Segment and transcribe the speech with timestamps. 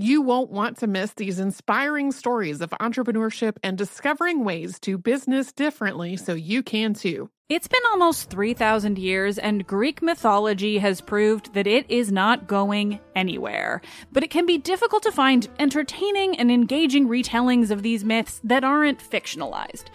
[0.00, 5.52] You won't want to miss these inspiring stories of entrepreneurship and discovering ways to business
[5.52, 7.30] differently so you can too.
[7.48, 13.00] It's been almost 3,000 years, and Greek mythology has proved that it is not going
[13.16, 13.82] anywhere.
[14.12, 18.62] But it can be difficult to find entertaining and engaging retellings of these myths that
[18.62, 19.86] aren't fictionalized.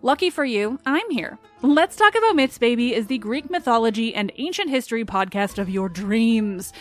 [0.00, 1.38] Lucky for you, I'm here.
[1.60, 5.90] Let's Talk About Myths, Baby is the Greek mythology and ancient history podcast of your
[5.90, 6.72] dreams.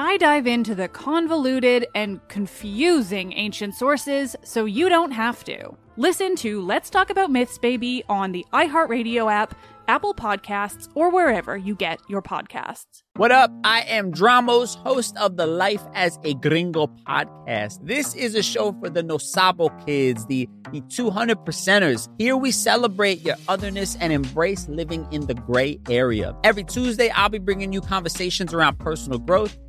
[0.00, 5.76] I dive into the convoluted and confusing ancient sources so you don't have to.
[5.96, 9.58] Listen to Let's Talk About Myths, Baby on the iHeartRadio app,
[9.88, 13.02] Apple Podcasts, or wherever you get your podcasts.
[13.16, 13.50] What up?
[13.64, 17.84] I am Dramos, host of the Life as a Gringo podcast.
[17.84, 22.08] This is a show for the No Sabo kids, the, the 200 percenters.
[22.18, 26.36] Here we celebrate your otherness and embrace living in the gray area.
[26.44, 29.58] Every Tuesday, I'll be bringing you conversations around personal growth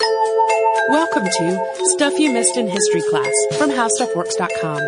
[0.00, 4.80] Welcome to Stuff You Missed in History Class from HowStuffWorks.com.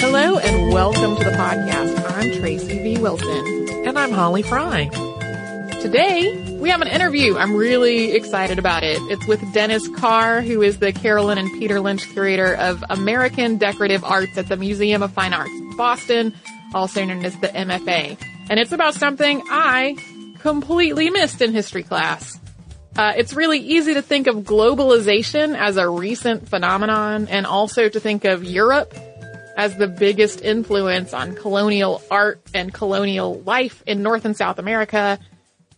[0.00, 2.10] Hello and welcome to the podcast.
[2.16, 2.98] I'm Tracy V.
[2.98, 3.68] Wilson.
[3.86, 4.88] And I'm Holly Fry.
[5.80, 7.36] Today, we have an interview.
[7.36, 9.00] I'm really excited about it.
[9.02, 14.02] It's with Dennis Carr, who is the Carolyn and Peter Lynch curator of American Decorative
[14.04, 16.34] Arts at the Museum of Fine Arts, Boston,
[16.74, 18.18] also known as the MFA.
[18.50, 19.96] And it's about something I
[20.40, 22.38] completely missed in history class.
[22.96, 28.00] Uh, it's really easy to think of globalization as a recent phenomenon and also to
[28.00, 28.94] think of Europe
[29.56, 35.18] as the biggest influence on colonial art and colonial life in North and South America.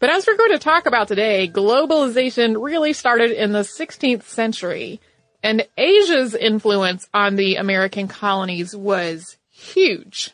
[0.01, 5.01] But as we're going to talk about today, globalization really started in the 16th century
[5.45, 10.33] and Asia's influence on the American colonies was huge.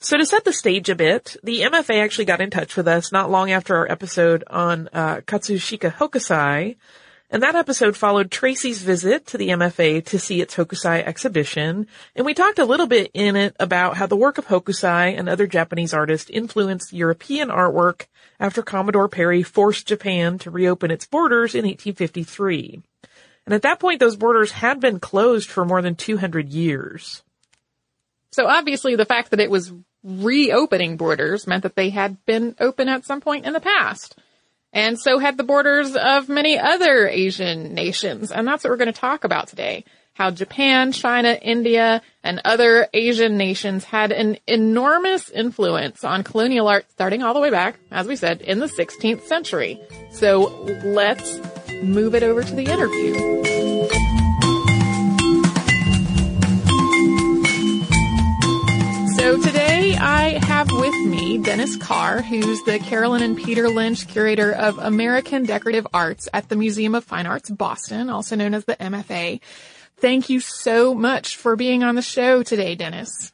[0.00, 3.10] So to set the stage a bit, the MFA actually got in touch with us
[3.10, 6.76] not long after our episode on uh, Katsushika Hokusai,
[7.30, 12.24] and that episode followed Tracy's visit to the MFA to see its Hokusai exhibition, and
[12.24, 15.48] we talked a little bit in it about how the work of Hokusai and other
[15.48, 18.06] Japanese artists influenced European artwork
[18.38, 22.82] after Commodore Perry forced Japan to reopen its borders in 1853.
[23.46, 27.24] And at that point, those borders had been closed for more than 200 years.
[28.30, 29.72] So obviously the fact that it was
[30.08, 34.16] reopening borders meant that they had been open at some point in the past.
[34.72, 38.30] And so had the borders of many other Asian nations.
[38.32, 39.84] And that's what we're going to talk about today.
[40.12, 46.90] How Japan, China, India, and other Asian nations had an enormous influence on colonial art
[46.90, 49.80] starting all the way back, as we said, in the 16th century.
[50.12, 50.38] So
[50.84, 51.38] let's
[51.82, 53.14] move it over to the interview.
[59.18, 59.57] So today
[59.96, 65.44] I have with me Dennis Carr, who's the Carolyn and Peter Lynch Curator of American
[65.44, 69.40] Decorative Arts at the Museum of Fine Arts, Boston, also known as the MFA.
[69.96, 73.32] Thank you so much for being on the show today, Dennis.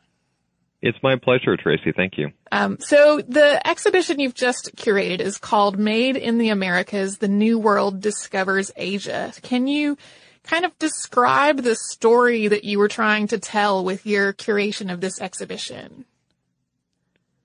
[0.82, 1.92] It's my pleasure, Tracy.
[1.96, 2.30] Thank you.
[2.52, 7.58] Um, so the exhibition you've just curated is called Made in the Americas, The New
[7.58, 9.32] World Discovers Asia.
[9.42, 9.96] Can you
[10.42, 15.00] kind of describe the story that you were trying to tell with your curation of
[15.00, 16.04] this exhibition?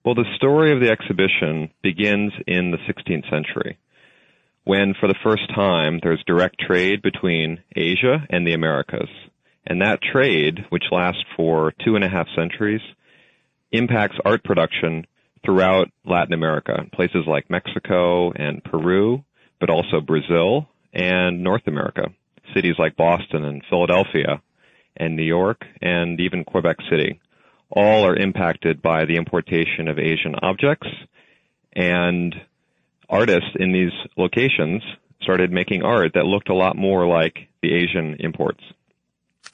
[0.05, 3.77] Well, the story of the exhibition begins in the 16th century,
[4.63, 9.09] when for the first time there's direct trade between Asia and the Americas.
[9.67, 12.81] And that trade, which lasts for two and a half centuries,
[13.71, 15.05] impacts art production
[15.43, 19.23] throughout Latin America, places like Mexico and Peru,
[19.59, 22.09] but also Brazil and North America
[22.53, 24.41] cities like Boston and Philadelphia
[24.97, 27.19] and New York and even Quebec City
[27.69, 30.87] all are impacted by the importation of Asian objects
[31.73, 32.35] and
[33.09, 34.81] artists in these locations
[35.21, 38.63] started making art that looked a lot more like the Asian imports.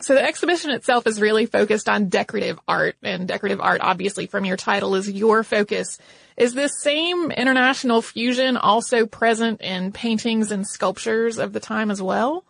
[0.01, 4.43] So the exhibition itself is really focused on decorative art and decorative art obviously from
[4.43, 5.97] your title is your focus.
[6.35, 12.01] Is this same international fusion also present in paintings and sculptures of the time as
[12.01, 12.43] well?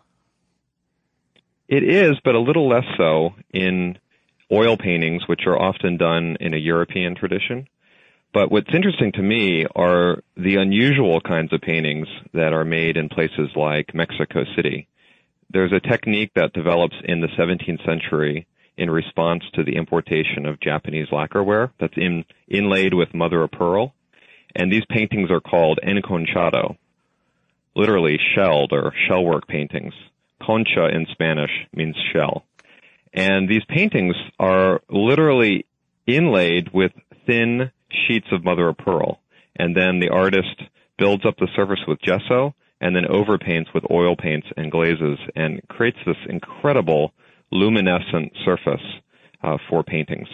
[1.67, 3.97] It is, but a little less so in
[4.51, 7.67] oil paintings, which are often done in a European tradition.
[8.33, 13.07] But what's interesting to me are the unusual kinds of paintings that are made in
[13.07, 14.87] places like Mexico City.
[15.49, 18.45] There's a technique that develops in the 17th century
[18.77, 23.93] in response to the importation of Japanese lacquerware that's in, inlaid with mother of pearl.
[24.53, 26.75] And these paintings are called enconchado,
[27.75, 29.93] literally shelled or shellwork paintings.
[30.41, 32.43] Concha in Spanish means shell.
[33.15, 35.65] And these paintings are literally
[36.05, 36.91] inlaid with
[37.25, 39.21] thin sheets of mother of pearl.
[39.55, 40.61] And then the artist
[40.97, 45.65] builds up the surface with gesso and then overpaints with oil paints and glazes and
[45.69, 47.13] creates this incredible
[47.51, 48.83] luminescent surface
[49.43, 50.27] uh, for paintings.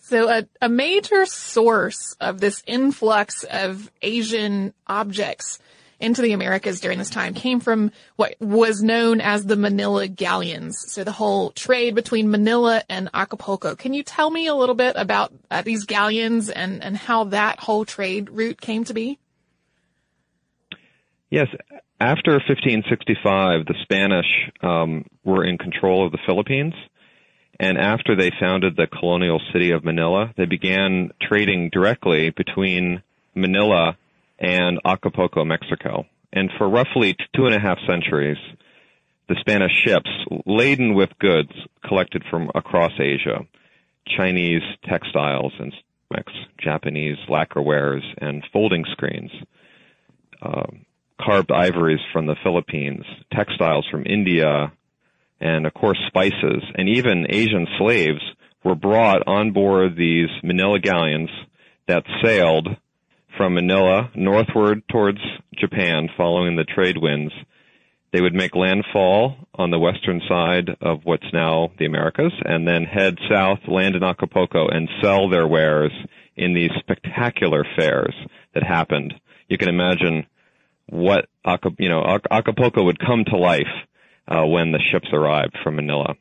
[0.00, 5.60] So a, a major source of this influx of Asian objects
[6.00, 10.92] into the Americas during this time came from what was known as the Manila galleons.
[10.92, 13.76] So the whole trade between Manila and Acapulco.
[13.76, 17.60] Can you tell me a little bit about uh, these galleons and, and how that
[17.60, 19.18] whole trade route came to be?
[21.30, 21.48] Yes.
[22.00, 24.26] After 1565, the Spanish
[24.62, 26.74] um, were in control of the Philippines.
[27.58, 33.02] And after they founded the colonial city of Manila, they began trading directly between
[33.34, 33.96] Manila
[34.44, 36.04] and Acapulco, Mexico.
[36.32, 38.36] And for roughly two and a half centuries,
[39.26, 40.10] the Spanish ships
[40.44, 41.52] laden with goods
[41.86, 43.46] collected from across Asia,
[44.06, 46.32] Chinese textiles and ceramics,
[46.62, 49.30] Japanese lacquerwares and folding screens,
[50.42, 50.66] uh,
[51.18, 54.70] carved ivories from the Philippines, textiles from India,
[55.40, 58.20] and of course spices, and even Asian slaves
[58.62, 61.30] were brought on board these Manila galleons
[61.86, 62.68] that sailed
[63.36, 65.18] from Manila northward towards
[65.56, 67.32] Japan following the trade winds.
[68.12, 72.84] They would make landfall on the western side of what's now the Americas and then
[72.84, 75.92] head south, land in Acapulco and sell their wares
[76.36, 78.14] in these spectacular fairs
[78.54, 79.14] that happened.
[79.48, 80.26] You can imagine
[80.86, 81.26] what,
[81.78, 83.62] you know, Acapulco would come to life
[84.28, 86.14] uh, when the ships arrived from Manila.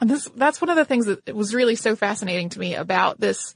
[0.00, 3.20] And this, that's one of the things that was really so fascinating to me about
[3.20, 3.54] this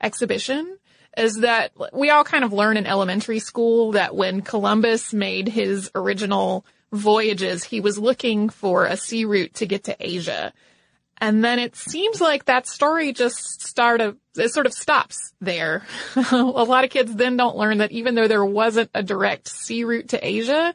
[0.00, 0.77] exhibition
[1.18, 5.90] is that we all kind of learn in elementary school that when Columbus made his
[5.94, 10.52] original voyages, he was looking for a sea route to get to Asia.
[11.20, 15.84] And then it seems like that story just started, it sort of stops there.
[16.30, 19.82] a lot of kids then don't learn that even though there wasn't a direct sea
[19.82, 20.74] route to Asia,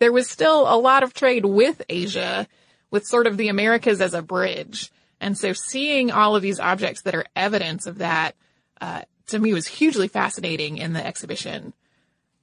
[0.00, 2.48] there was still a lot of trade with Asia
[2.90, 4.90] with sort of the Americas as a bridge.
[5.20, 8.34] And so seeing all of these objects that are evidence of that,
[8.80, 11.72] uh, to me was hugely fascinating in the exhibition.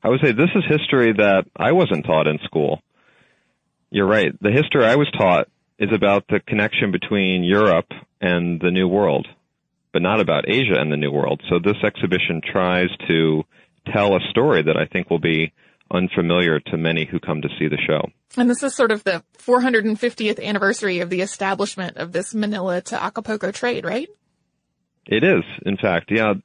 [0.04, 2.82] I would say this is history that I wasn't taught in school.
[3.92, 4.32] You're right.
[4.42, 5.48] The history I was taught
[5.78, 9.28] is about the connection between Europe and the New World,
[9.94, 11.42] but not about Asia and the New World.
[11.50, 13.44] So this exhibition tries to
[13.92, 15.54] tell a story that I think will be
[15.92, 18.10] unfamiliar to many who come to see the show.
[18.38, 23.04] And this is sort of the 450th anniversary of the establishment of this Manila to
[23.04, 24.08] Acapulco trade, right?
[25.06, 26.12] It is, in fact.
[26.12, 26.36] Yeah.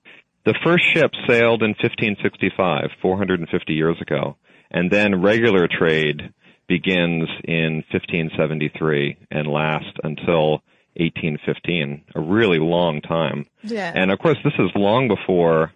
[0.47, 4.37] The first ship sailed in 1565, 450 years ago,
[4.71, 6.33] and then regular trade
[6.69, 10.63] begins in 1573 and lasts until
[10.99, 13.47] 1815, a really long time.
[13.65, 13.93] Yeah.
[13.93, 15.73] And of course, this is long before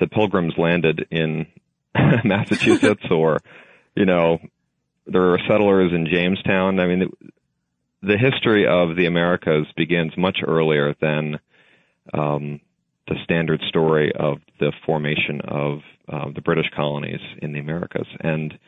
[0.00, 1.46] the pilgrims landed in
[2.24, 3.38] Massachusetts or,
[3.94, 4.38] you know,
[5.06, 6.80] there are settlers in Jamestown.
[6.80, 7.12] I mean,
[8.02, 11.38] the history of the Americas begins much earlier than
[12.12, 12.60] um,
[13.08, 18.06] the standard story of the formation of uh, the British colonies in the Americas.
[18.20, 18.58] And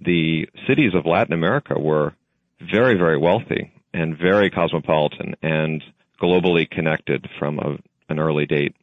[0.00, 2.14] the cities of Latin America were
[2.60, 5.82] very, very wealthy and very cosmopolitan and
[6.20, 8.74] globally connected from a, an early date.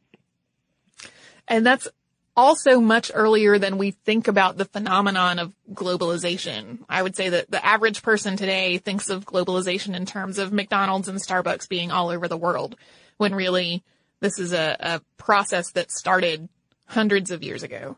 [1.48, 1.88] And that's
[2.36, 6.80] also much earlier than we think about the phenomenon of globalization.
[6.88, 11.08] I would say that the average person today thinks of globalization in terms of McDonald's
[11.08, 12.76] and Starbucks being all over the world,
[13.16, 13.82] when really
[14.20, 16.48] this is a, a process that started
[16.86, 17.96] hundreds of years ago.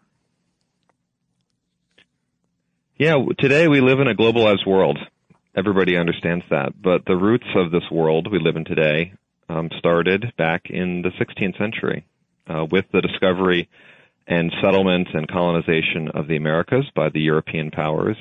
[2.96, 4.98] Yeah, today we live in a globalized world.
[5.54, 6.72] Everybody understands that.
[6.80, 9.12] But the roots of this world we live in today
[9.48, 12.04] um, started back in the 16th century
[12.48, 13.68] uh, with the discovery
[14.26, 18.16] and settlement and colonization of the Americas by the European powers.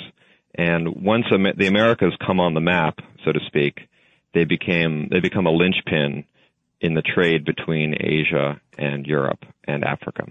[0.55, 3.81] And once the Americas come on the map, so to speak,
[4.33, 6.23] they became they become a linchpin
[6.79, 10.25] in the trade between Asia and Europe and Africa.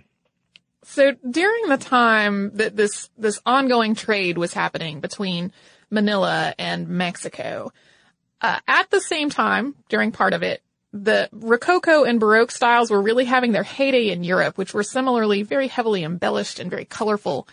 [0.84, 5.52] So during the time that this this ongoing trade was happening between
[5.90, 7.72] Manila and Mexico,
[8.40, 10.62] uh, at the same time, during part of it,
[10.92, 15.42] the Rococo and Baroque styles were really having their heyday in Europe, which were similarly
[15.42, 17.48] very heavily embellished and very colorful.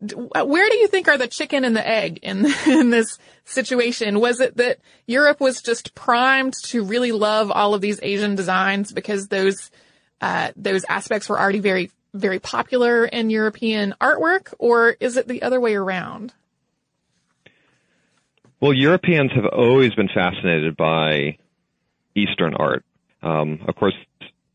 [0.00, 4.20] Where do you think are the chicken and the egg in in this situation?
[4.20, 8.92] Was it that Europe was just primed to really love all of these Asian designs
[8.92, 9.70] because those
[10.20, 15.42] uh, those aspects were already very very popular in European artwork, or is it the
[15.42, 16.32] other way around?
[18.60, 21.36] Well, Europeans have always been fascinated by
[22.14, 22.84] Eastern art.
[23.22, 23.94] Um, of course,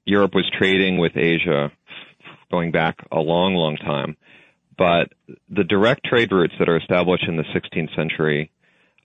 [0.05, 1.71] Europe was trading with Asia
[2.49, 4.17] going back a long, long time,
[4.81, 5.13] but
[5.47, 8.49] the direct trade routes that are established in the 16th century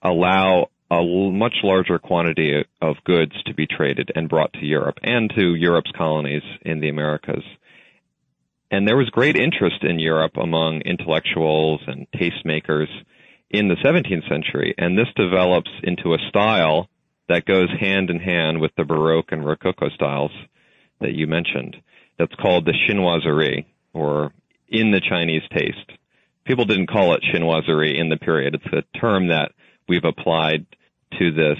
[0.01, 5.31] allow a much larger quantity of goods to be traded and brought to Europe and
[5.37, 7.43] to Europe's colonies in the Americas.
[8.71, 12.87] And there was great interest in Europe among intellectuals and tastemakers
[13.51, 16.89] in the 17th century, and this develops into a style
[17.29, 20.31] that goes hand in hand with the Baroque and Rococo styles
[21.01, 21.77] that you mentioned.
[22.17, 24.31] That's called the chinoiserie, or
[24.67, 25.91] in the Chinese taste.
[26.45, 28.55] People didn't call it chinoiserie in the period.
[28.55, 29.51] It's a term that
[29.87, 30.65] we've applied
[31.19, 31.57] to this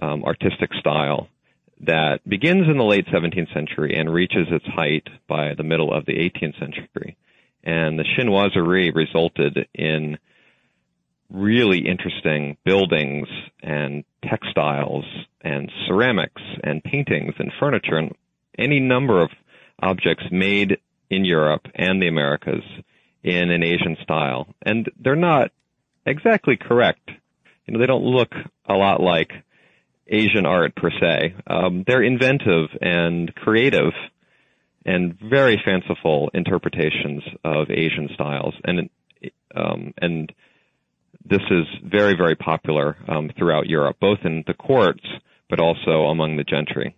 [0.00, 1.28] um, artistic style
[1.80, 6.04] that begins in the late 17th century and reaches its height by the middle of
[6.06, 7.16] the 18th century.
[7.64, 10.18] And the chinoiserie resulted in
[11.30, 13.28] really interesting buildings
[13.62, 15.04] and textiles
[15.42, 18.14] and ceramics and paintings and furniture and
[18.58, 19.30] any number of
[19.82, 20.78] objects made
[21.10, 22.62] in Europe and the Americas
[23.22, 24.46] in an Asian style.
[24.62, 25.50] And they're not
[26.06, 27.10] exactly correct.
[27.66, 28.32] You know, they don't look
[28.68, 29.32] a lot like
[30.06, 31.34] Asian art per se.
[31.46, 33.92] Um, they're inventive and creative
[34.84, 38.54] and very fanciful interpretations of Asian styles.
[38.64, 38.88] And
[39.54, 40.32] um, and
[41.24, 45.04] this is very, very popular um, throughout Europe, both in the courts,
[45.50, 46.96] but also among the gentry.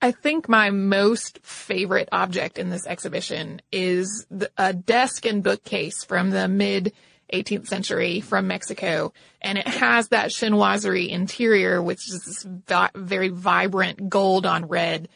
[0.00, 6.04] I think my most favorite object in this exhibition is the, a desk and bookcase
[6.04, 6.92] from the mid
[7.32, 9.12] 18th century from Mexico.
[9.40, 15.08] And it has that chinoiserie interior, which is this vi- very vibrant gold on red.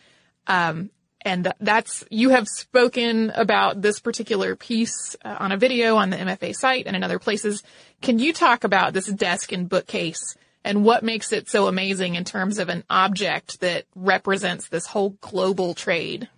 [0.47, 0.91] Um,
[1.23, 6.17] and that's, you have spoken about this particular piece uh, on a video on the
[6.17, 7.63] MFA site and in other places.
[8.01, 12.25] Can you talk about this desk and bookcase and what makes it so amazing in
[12.25, 16.29] terms of an object that represents this whole global trade?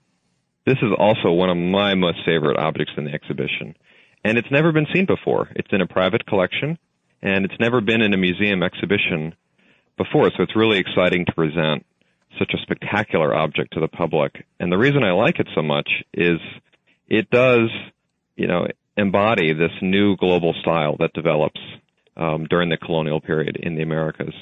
[0.64, 3.74] This is also one of my most favorite objects in the exhibition.
[4.24, 5.48] And it's never been seen before.
[5.56, 6.78] It's in a private collection
[7.22, 9.34] and it's never been in a museum exhibition
[9.96, 11.86] before, so it's really exciting to present
[12.38, 14.46] such a spectacular object to the public.
[14.58, 16.38] And the reason I like it so much is
[17.08, 17.68] it does,
[18.36, 21.60] you know, embody this new global style that develops
[22.16, 24.34] um, during the colonial period in the Americas.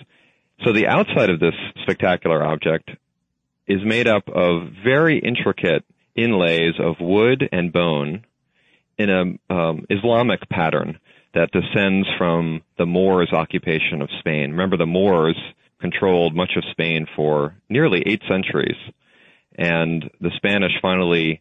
[0.65, 2.91] So the outside of this spectacular object
[3.67, 5.85] is made up of very intricate
[6.15, 8.25] inlays of wood and bone
[8.99, 10.99] in an um, Islamic pattern
[11.35, 14.50] that descends from the Moors' occupation of Spain.
[14.50, 15.37] Remember, the Moors
[15.81, 18.77] controlled much of Spain for nearly eight centuries.
[19.57, 21.41] And the Spanish finally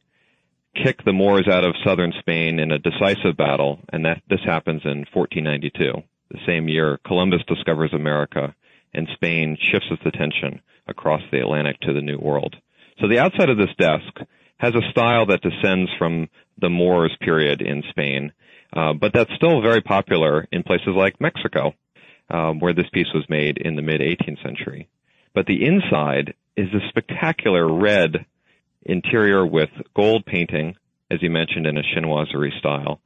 [0.75, 4.81] kick the Moors out of southern Spain in a decisive battle, and that this happens
[4.83, 8.55] in 1492, the same year Columbus discovers America,
[8.93, 12.55] and Spain shifts its attention across the Atlantic to the New World.
[13.00, 16.27] So the outside of this desk has a style that descends from
[16.59, 18.33] the Moors period in Spain,
[18.74, 21.74] uh, but that's still very popular in places like Mexico
[22.29, 24.89] um, where this piece was made in the mid 18th century.
[25.33, 28.25] But the inside is a spectacular red
[28.83, 30.75] interior with gold painting,
[31.09, 33.00] as you mentioned, in a chinoiserie style.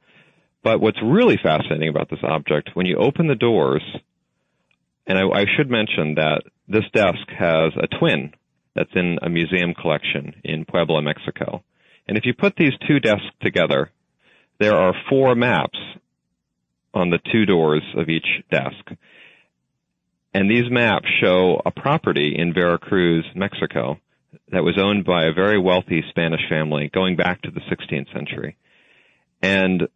[0.64, 3.82] But what's really fascinating about this object, when you open the doors,
[5.06, 8.32] and I, I should mention that this desk has a twin
[8.74, 11.62] that's in a museum collection in Puebla, Mexico.
[12.08, 13.92] And if you put these two desks together,
[14.58, 15.78] there are four maps
[16.94, 18.98] on the two doors of each desk.
[20.32, 24.00] And these maps show a property in Veracruz, Mexico,
[24.50, 28.56] that was owned by a very wealthy Spanish family going back to the 16th century.
[29.42, 29.88] And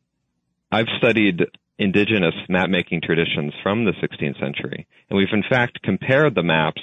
[0.70, 1.46] I've studied
[1.78, 4.87] indigenous map making traditions from the 16th century.
[5.08, 6.82] And we've in fact compared the maps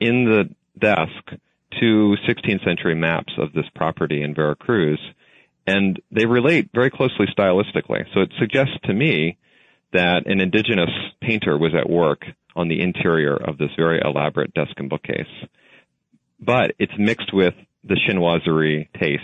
[0.00, 1.40] in the desk
[1.80, 4.98] to 16th century maps of this property in Veracruz,
[5.66, 8.04] and they relate very closely stylistically.
[8.12, 9.38] So it suggests to me
[9.92, 10.90] that an indigenous
[11.20, 12.24] painter was at work
[12.56, 15.26] on the interior of this very elaborate desk and bookcase.
[16.40, 17.54] But it's mixed with
[17.84, 19.22] the chinoiserie taste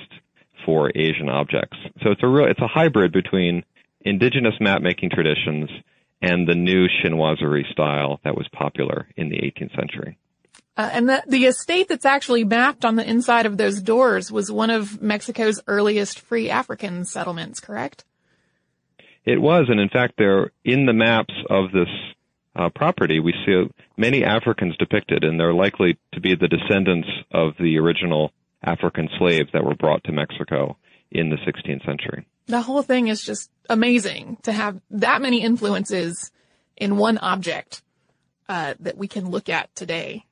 [0.64, 1.76] for Asian objects.
[2.02, 3.64] So it's a real, it's a hybrid between
[4.02, 5.70] indigenous map making traditions
[6.22, 10.18] and the new chinoiserie style that was popular in the 18th century.
[10.76, 14.50] Uh, and the, the estate that's actually mapped on the inside of those doors was
[14.50, 18.04] one of Mexico's earliest free African settlements, correct?
[19.24, 21.88] It was, and in fact, there in the maps of this
[22.56, 27.52] uh, property, we see many Africans depicted, and they're likely to be the descendants of
[27.58, 30.76] the original African slaves that were brought to Mexico
[31.10, 32.26] in the 16th century.
[32.46, 36.30] The whole thing is just amazing to have that many influences
[36.76, 37.82] in one object
[38.48, 40.24] uh, that we can look at today.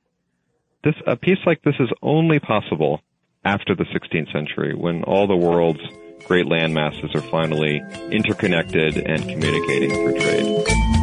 [0.83, 3.01] This a piece like this is only possible
[3.45, 5.79] after the 16th century, when all the world's
[6.25, 7.81] great land masses are finally
[8.11, 10.98] interconnected and communicating through trade.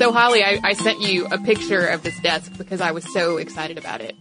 [0.00, 3.36] So Holly, I, I sent you a picture of this desk because I was so
[3.36, 4.16] excited about it.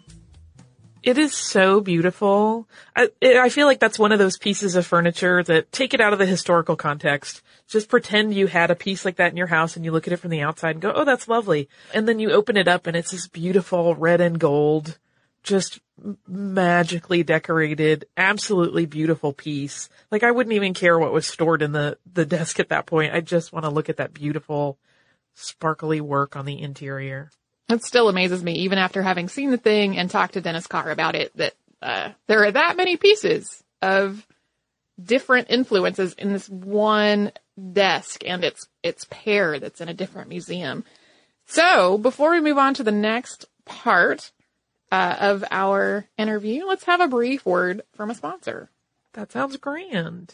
[1.02, 2.68] It is so beautiful.
[2.98, 6.12] I, I feel like that's one of those pieces of furniture that take it out
[6.12, 7.42] of the historical context.
[7.70, 10.12] Just pretend you had a piece like that in your house and you look at
[10.12, 11.70] it from the outside and go, oh, that's lovely.
[11.94, 15.00] And then you open it up and it's this beautiful red and gold,
[15.44, 15.80] just
[16.28, 19.88] magically decorated, absolutely beautiful piece.
[20.12, 23.14] Like I wouldn't even care what was stored in the, the desk at that point.
[23.14, 24.78] I just want to look at that beautiful
[25.40, 27.32] sparkly work on the interior.
[27.70, 30.90] It still amazes me, even after having seen the thing and talked to Dennis Carr
[30.90, 34.26] about it, that uh, there are that many pieces of
[35.02, 37.32] different influences in this one
[37.74, 40.84] desk and its its pair that's in a different museum.
[41.46, 44.32] So before we move on to the next part
[44.92, 48.70] uh, of our interview, let's have a brief word from a sponsor.
[49.14, 50.34] That sounds grand.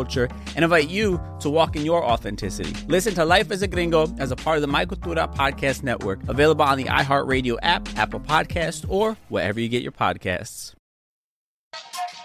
[0.00, 2.72] culture and invite you to walk in your authenticity.
[2.86, 6.26] Listen to Life as a Gringo as a part of the My Cultura Podcast Network,
[6.26, 10.72] available on the iHeartRadio app, Apple Podcast, or wherever you get your podcasts.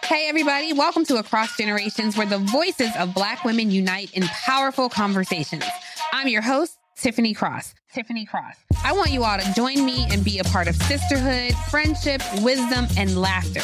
[0.05, 4.87] Hey, everybody, welcome to Across Generations, where the voices of Black women unite in powerful
[4.87, 5.65] conversations.
[6.13, 7.73] I'm your host, Tiffany Cross.
[7.91, 8.55] Tiffany Cross.
[8.85, 12.85] I want you all to join me and be a part of sisterhood, friendship, wisdom,
[12.97, 13.63] and laughter.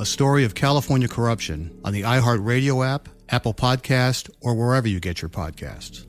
[0.00, 5.20] a story of California corruption on the iHeartRadio app, Apple Podcast, or wherever you get
[5.20, 6.06] your podcasts.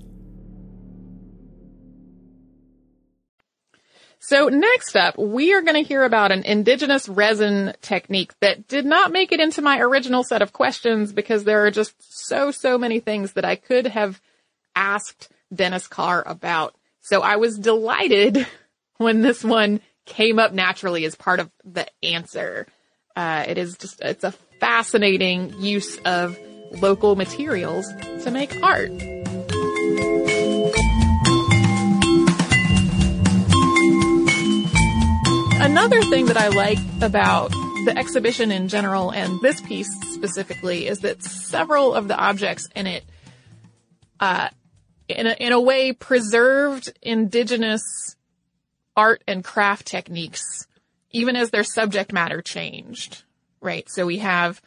[4.19, 8.85] So next up, we are going to hear about an indigenous resin technique that did
[8.85, 12.77] not make it into my original set of questions because there are just so, so
[12.77, 14.21] many things that I could have
[14.73, 16.75] asked Dennis Carr about.
[17.01, 18.47] So I was delighted
[18.97, 22.67] when this one came up naturally as part of the answer.
[23.15, 26.37] Uh, it is just, it's a fascinating use of
[26.81, 27.85] local materials
[28.23, 28.91] to make art.
[35.61, 37.51] Another thing that I like about
[37.85, 42.87] the exhibition in general and this piece specifically is that several of the objects in
[42.87, 43.03] it,
[44.19, 44.49] uh,
[45.07, 48.15] in a, in a way preserved indigenous
[48.95, 50.67] art and craft techniques
[51.11, 53.23] even as their subject matter changed,
[53.61, 53.89] right?
[53.89, 54.61] So we have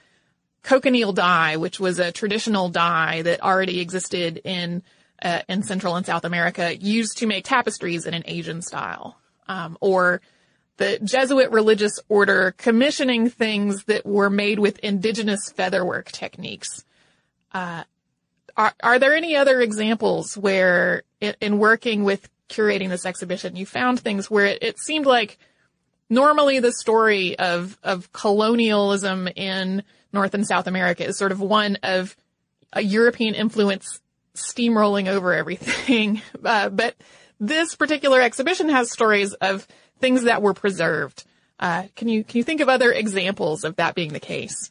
[0.62, 4.82] cochineal dye, which was a traditional dye that already existed in
[5.22, 9.16] uh, in Central and South America, used to make tapestries in an Asian style,
[9.48, 10.20] um, or
[10.76, 16.84] the Jesuit religious order commissioning things that were made with indigenous featherwork techniques.
[17.52, 17.84] Uh,
[18.56, 23.66] are, are there any other examples where, in, in, working with curating this exhibition, you
[23.66, 25.38] found things where it, it seemed like
[26.14, 31.76] normally the story of, of colonialism in North and South America is sort of one
[31.82, 32.16] of
[32.72, 34.00] a European influence
[34.34, 36.22] steamrolling over everything.
[36.44, 36.94] Uh, but
[37.40, 39.66] this particular exhibition has stories of
[39.98, 41.24] things that were preserved.
[41.58, 44.70] Uh, can you can you think of other examples of that being the case?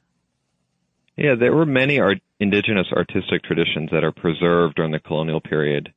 [1.17, 5.93] Yeah, there were many art, indigenous artistic traditions that are preserved during the colonial period,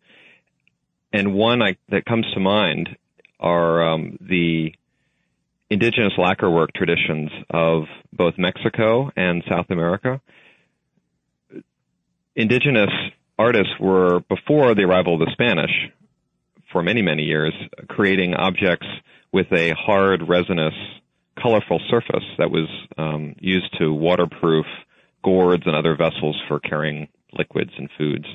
[1.12, 2.96] and one I, that comes to mind
[3.38, 4.74] are um, the
[5.70, 10.20] indigenous lacquerwork traditions of both Mexico and South America.
[12.34, 12.90] Indigenous
[13.38, 15.70] artists were, before the arrival of the Spanish,
[16.72, 17.54] for many, many years,
[17.88, 18.86] creating objects
[19.32, 20.74] with a hard, resinous,
[21.40, 24.66] colorful surface that was um, used to waterproof
[25.22, 28.26] gourds and other vessels for carrying liquids and foods.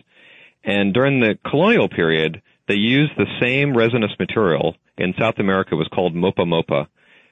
[0.64, 4.76] And during the colonial period, they used the same resinous material.
[4.98, 6.88] In South America, it was called mopa mopa,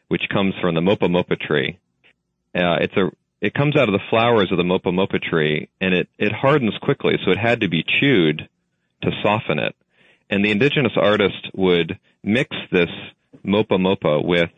[0.10, 1.80] which comes from the mopa mopa tree.
[2.54, 3.10] Uh, it's a
[3.42, 6.78] it comes out of the flowers of the mopa mopa tree, and it it hardens
[6.82, 8.50] quickly, so it had to be chewed
[9.04, 9.76] to soften it.
[10.30, 12.90] And the indigenous artist would mix this
[13.46, 14.52] mopa mopa with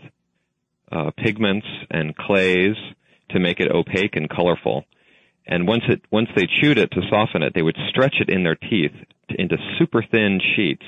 [0.91, 2.75] uh, pigments and clays
[3.29, 4.85] to make it opaque and colorful.
[5.45, 8.43] And once it once they chewed it to soften it, they would stretch it in
[8.43, 8.95] their teeth
[9.29, 10.85] into super thin sheets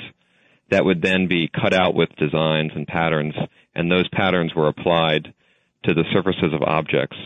[0.73, 3.36] that would then be cut out with designs and patterns
[3.75, 5.31] and those patterns were applied
[5.83, 7.17] to the surfaces of objects.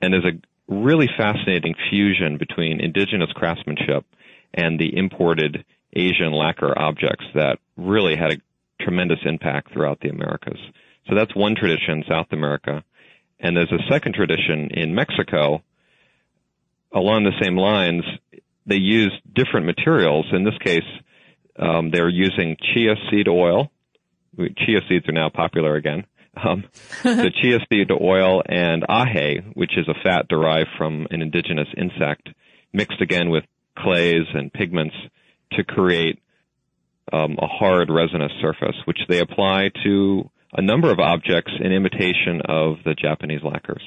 [0.00, 4.06] And there's a really fascinating fusion between indigenous craftsmanship
[4.54, 10.58] and the imported Asian lacquer objects that really had a tremendous impact throughout the Americas.
[11.06, 12.82] So that's one tradition, in South America.
[13.38, 15.62] And there's a second tradition in Mexico
[16.92, 18.04] along the same lines.
[18.64, 20.26] They use different materials.
[20.32, 20.82] In this case,
[21.58, 23.70] um, they're using chia seed oil
[24.56, 26.04] chia seeds are now popular again.
[26.36, 26.64] Um,
[27.02, 32.28] the chia seed oil and aje, which is a fat derived from an indigenous insect,
[32.72, 33.44] mixed again with
[33.78, 34.94] clays and pigments
[35.52, 36.20] to create
[37.12, 42.40] um, a hard resinous surface, which they apply to a number of objects in imitation
[42.48, 43.82] of the Japanese lacquers.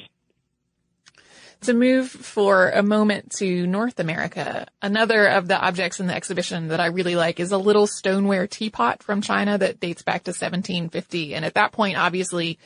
[1.64, 6.70] To move for a moment to North America, another of the objects in the exhibition
[6.70, 10.30] that I really like is a little stoneware teapot from China that dates back to
[10.30, 11.36] 1750.
[11.36, 12.60] And at that point, obviously,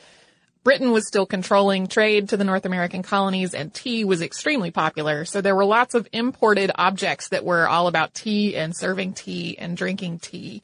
[0.62, 5.24] Britain was still controlling trade to the North American colonies and tea was extremely popular.
[5.24, 9.58] So there were lots of imported objects that were all about tea and serving tea
[9.58, 10.62] and drinking tea.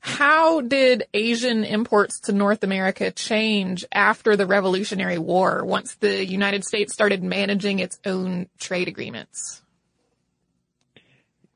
[0.00, 6.64] How did Asian imports to North America change after the Revolutionary War once the United
[6.64, 9.62] States started managing its own trade agreements?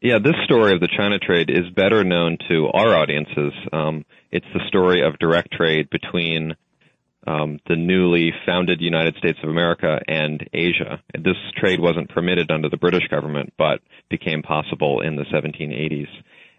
[0.00, 3.52] Yeah, this story of the China trade is better known to our audiences.
[3.72, 6.56] Um, it's the story of direct trade between
[7.24, 11.00] um, the newly founded United States of America and Asia.
[11.14, 16.08] This trade wasn't permitted under the British government, but became possible in the 1780s.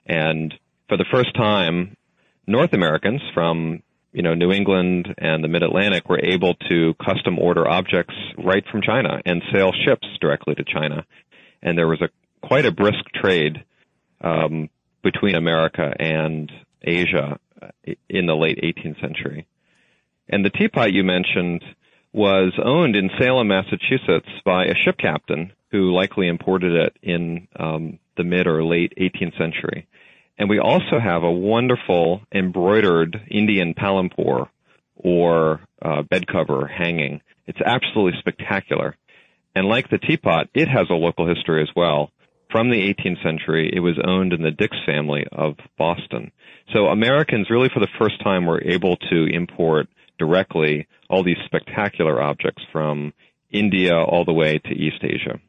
[0.05, 0.53] And
[0.93, 1.97] for the first time,
[2.45, 7.39] North Americans from you know New England and the Mid Atlantic were able to custom
[7.39, 11.03] order objects right from China and sail ships directly to China,
[11.63, 12.09] and there was a
[12.45, 13.63] quite a brisk trade
[14.21, 14.69] um,
[15.01, 16.51] between America and
[16.83, 17.39] Asia
[18.07, 19.47] in the late 18th century.
[20.29, 21.63] And the teapot you mentioned
[22.11, 27.97] was owned in Salem, Massachusetts by a ship captain who likely imported it in um,
[28.15, 29.87] the mid or late 18th century.
[30.37, 34.49] And we also have a wonderful embroidered Indian palampore
[34.95, 37.21] or uh, bed cover hanging.
[37.45, 38.95] It's absolutely spectacular.
[39.55, 42.09] And like the teapot, it has a local history as well.
[42.51, 46.31] From the 18th century, it was owned in the Dix family of Boston.
[46.71, 49.87] So Americans really for the first time were able to import
[50.19, 53.13] directly all these spectacular objects from
[53.51, 55.39] India all the way to East Asia.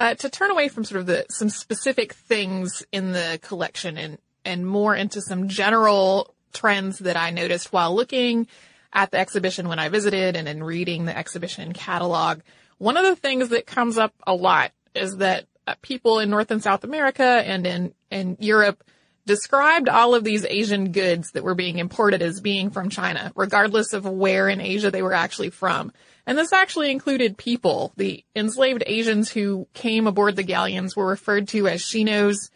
[0.00, 4.16] Uh, to turn away from sort of the some specific things in the collection and
[4.46, 8.46] and more into some general trends that I noticed while looking
[8.94, 12.40] at the exhibition when I visited and in reading the exhibition catalog.
[12.78, 16.50] One of the things that comes up a lot is that uh, people in North
[16.50, 18.82] and South America and in in Europe
[19.26, 23.92] described all of these Asian goods that were being imported as being from China, regardless
[23.92, 25.92] of where in Asia they were actually from.
[26.26, 27.92] And this actually included people.
[27.96, 32.50] The enslaved Asians who came aboard the galleons were referred to as Chinos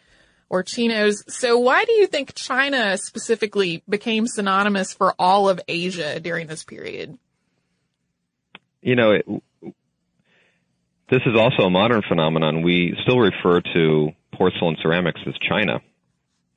[0.49, 1.23] or Chinos.
[1.27, 6.63] So why do you think China specifically became synonymous for all of Asia during this
[6.63, 7.17] period?
[8.81, 9.25] You know, it,
[11.09, 12.61] this is also a modern phenomenon.
[12.61, 15.79] We still refer to porcelain ceramics as China,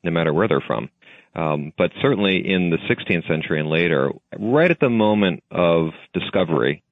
[0.03, 0.89] no matter where they're from.
[1.35, 6.83] Um, but certainly in the 16th century and later, right at the moment of discovery,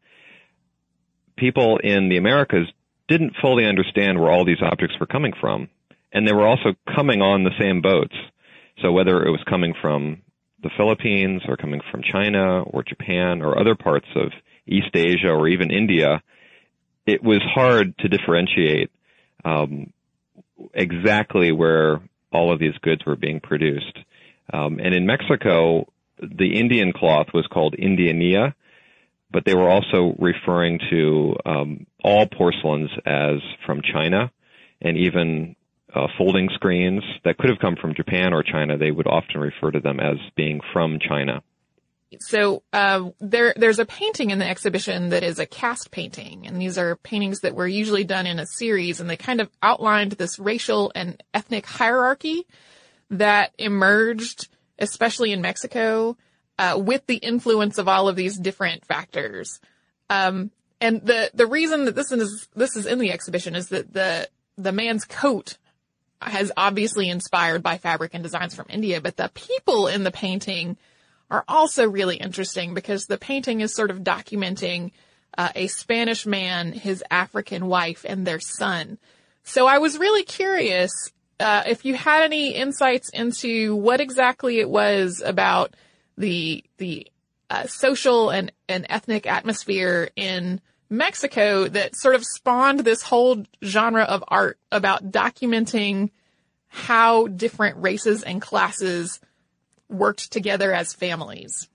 [1.36, 2.68] people in the Americas
[3.08, 5.68] didn't fully understand where all these objects were coming from.
[6.12, 8.14] And they were also coming on the same boats.
[8.82, 10.22] So whether it was coming from
[10.62, 14.32] the Philippines or coming from China or Japan or other parts of
[14.66, 16.22] East Asia or even India,
[17.06, 18.90] it was hard to differentiate
[19.44, 19.92] um,
[20.74, 22.00] exactly where
[22.32, 23.98] all of these goods were being produced.
[24.52, 25.86] Um, and in Mexico,
[26.18, 28.54] the Indian cloth was called Indianilla,
[29.30, 34.30] but they were also referring to um, all porcelains as from China,
[34.80, 35.56] and even
[35.94, 38.76] uh, folding screens that could have come from Japan or China.
[38.76, 41.42] They would often refer to them as being from China.
[42.20, 46.60] So uh, there, there's a painting in the exhibition that is a cast painting, and
[46.60, 50.12] these are paintings that were usually done in a series, and they kind of outlined
[50.12, 52.46] this racial and ethnic hierarchy
[53.10, 56.16] that emerged, especially in Mexico,
[56.58, 59.60] uh, with the influence of all of these different factors.
[60.08, 63.92] Um, and the the reason that this is this is in the exhibition is that
[63.92, 65.58] the the man's coat
[66.20, 70.76] has obviously inspired by fabric and designs from India, but the people in the painting
[71.30, 74.92] are also really interesting because the painting is sort of documenting
[75.36, 78.98] uh, a Spanish man, his African wife, and their son.
[79.42, 80.92] So I was really curious
[81.38, 85.74] uh, if you had any insights into what exactly it was about
[86.16, 87.06] the the
[87.50, 94.02] uh, social and, and ethnic atmosphere in Mexico that sort of spawned this whole genre
[94.02, 96.10] of art about documenting
[96.68, 99.20] how different races and classes
[99.88, 101.68] worked together as families.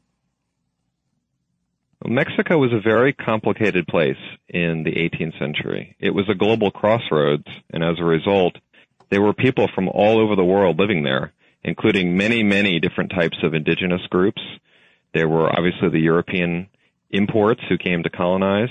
[2.04, 4.18] Mexico was a very complicated place
[4.50, 5.96] in the 18th century.
[6.00, 8.56] It was a global crossroads, and as a result,
[9.10, 11.32] there were people from all over the world living there
[11.64, 14.42] including many, many different types of indigenous groups.
[15.14, 16.68] There were obviously the European
[17.10, 18.70] imports who came to colonize.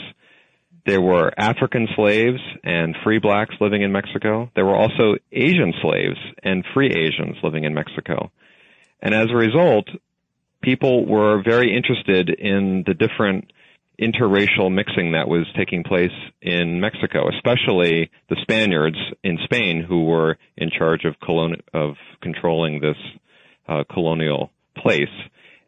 [0.86, 4.50] There were African slaves and free blacks living in Mexico.
[4.54, 8.32] There were also Asian slaves and free Asians living in Mexico.
[9.02, 9.88] And as a result,
[10.62, 13.52] people were very interested in the different
[14.00, 20.38] interracial mixing that was taking place in Mexico, especially the Spaniards in Spain who were
[20.56, 22.96] in charge of, colon- of controlling this
[23.68, 25.08] uh, colonial place.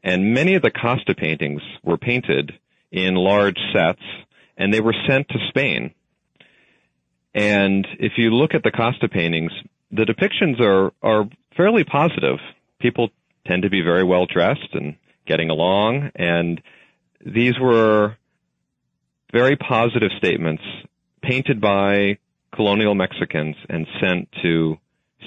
[0.02, 2.52] And many of the Casta paintings were painted
[2.90, 4.02] in large sets
[4.56, 5.92] and they were sent to Spain.
[7.34, 9.52] And if you look at the Casta paintings,
[9.90, 12.38] the depictions are, are fairly positive.
[12.80, 13.10] People
[13.46, 16.60] tend to be very well dressed and getting along and
[17.24, 18.16] these were
[19.32, 20.62] very positive statements
[21.22, 22.18] painted by
[22.54, 24.76] colonial Mexicans and sent to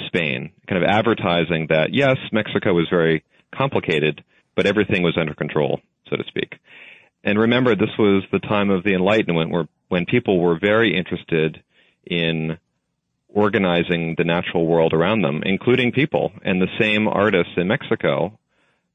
[0.08, 3.23] Spain, kind of advertising that yes, Mexico was very
[3.56, 4.23] complicated,
[4.56, 6.56] but everything was under control, so to speak.
[7.23, 11.63] And remember, this was the time of the Enlightenment where, when people were very interested
[12.06, 12.58] in
[13.36, 16.32] organizing the natural world around them, including people.
[16.43, 18.39] And the same artists in Mexico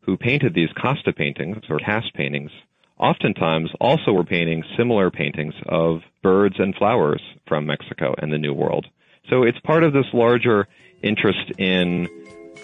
[0.01, 2.51] who painted these Casta paintings or cast paintings
[2.99, 8.53] oftentimes also were painting similar paintings of birds and flowers from Mexico and the New
[8.53, 8.87] World.
[9.29, 10.67] So it's part of this larger
[11.03, 12.09] interest in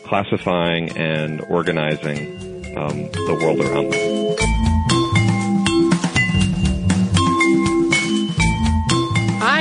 [0.05, 4.56] classifying and organizing um, the world around them.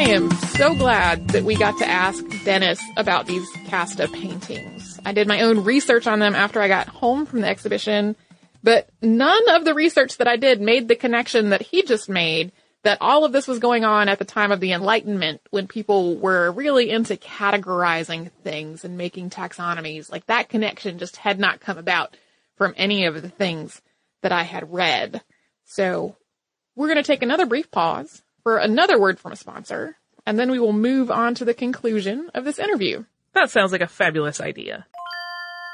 [0.10, 5.00] Am so glad that we got to ask Dennis about these Casta paintings.
[5.06, 8.16] I did my own research on them after I got home from the exhibition
[8.66, 12.52] but none of the research that I did made the connection that he just made
[12.82, 16.16] that all of this was going on at the time of the Enlightenment when people
[16.16, 20.12] were really into categorizing things and making taxonomies.
[20.12, 22.18] Like that connection just had not come about
[22.56, 23.84] from any of the things
[24.24, 25.22] that I had read.
[25.66, 26.16] So
[26.76, 30.52] we're going to take another brief pause for another word from a sponsor, and then
[30.52, 33.04] we will move on to the conclusion of this interview.
[33.34, 34.86] That sounds like a fabulous idea.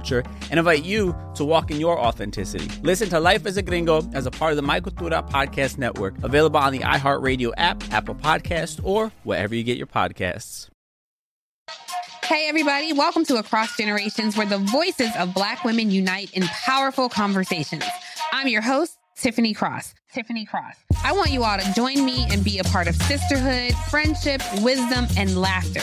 [0.00, 2.68] culture and invite you to walk in your authenticity.
[2.82, 6.14] Listen to Life as a Gringo as a part of the My Cultura Podcast Network,
[6.22, 10.68] available on the iHeartRadio app, Apple Podcast, or wherever you get your podcasts.
[12.24, 17.08] Hey, everybody, welcome to Across Generations, where the voices of Black women unite in powerful
[17.08, 17.84] conversations.
[18.32, 19.94] I'm your host, Tiffany Cross.
[20.14, 20.76] Tiffany Cross.
[21.04, 25.06] I want you all to join me and be a part of sisterhood, friendship, wisdom,
[25.16, 25.82] and laughter.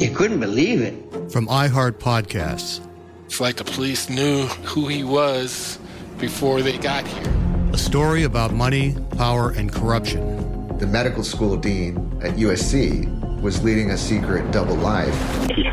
[0.00, 0.94] you couldn't believe it.
[1.32, 2.80] From iHeart Podcasts.
[3.26, 5.78] It's like the police knew who he was
[6.18, 7.32] before they got here.
[7.72, 10.76] A story about money, power, and corruption.
[10.78, 15.14] The medical school dean at USC was leading a secret double life.
[15.54, 15.66] She's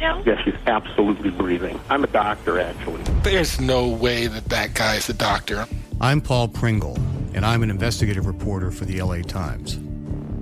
[0.00, 0.22] now.
[0.24, 1.78] Yes, she's absolutely breathing.
[1.90, 3.02] I'm a doctor, actually.
[3.22, 5.66] There's no way that that guy's a doctor.
[6.00, 6.96] I'm Paul Pringle,
[7.34, 9.78] and I'm an investigative reporter for the LA Times.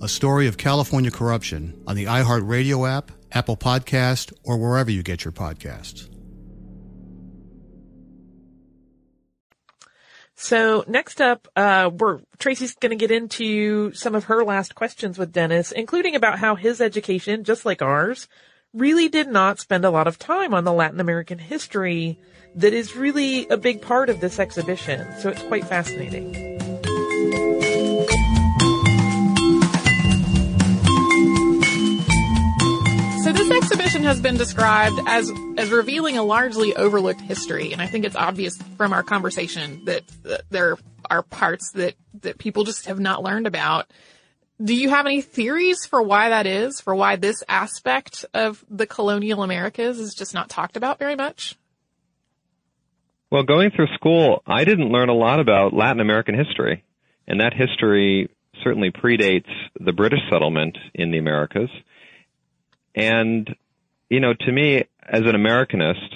[0.00, 5.24] a story of California corruption on the iHeartRadio app, Apple Podcast, or wherever you get
[5.24, 6.08] your podcasts.
[10.40, 15.18] So next up, uh, we're, Tracy's going to get into some of her last questions
[15.18, 18.28] with Dennis, including about how his education, just like ours,
[18.72, 22.20] really did not spend a lot of time on the Latin American history
[22.54, 25.06] that is really a big part of this exhibition.
[25.18, 26.48] So it's quite fascinating.
[34.02, 38.56] Has been described as as revealing a largely overlooked history, and I think it's obvious
[38.76, 40.78] from our conversation that, that there
[41.10, 43.90] are parts that that people just have not learned about.
[44.62, 46.80] Do you have any theories for why that is?
[46.80, 51.56] For why this aspect of the colonial Americas is just not talked about very much?
[53.30, 56.82] Well, going through school, I didn't learn a lot about Latin American history.
[57.26, 58.30] And that history
[58.64, 61.68] certainly predates the British settlement in the Americas.
[62.94, 63.54] And,
[64.08, 66.14] you know, to me, as an Americanist,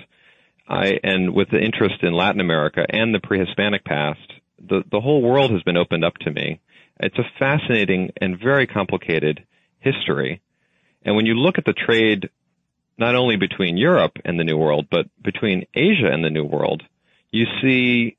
[0.68, 5.22] I, and with the interest in Latin America and the pre-Hispanic past, the, the whole
[5.22, 6.61] world has been opened up to me.
[7.01, 9.45] It's a fascinating and very complicated
[9.80, 10.40] history.
[11.05, 12.30] And when you look at the trade,
[12.97, 16.82] not only between Europe and the New World, but between Asia and the New World,
[17.30, 18.16] you see